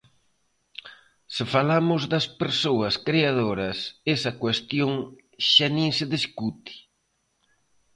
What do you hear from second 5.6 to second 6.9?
nin se discute.